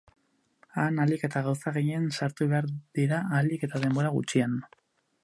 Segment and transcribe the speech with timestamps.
[0.83, 4.57] Han ahalik eta gauza gehien sartu behar dira ahalik eta denbora gutxien.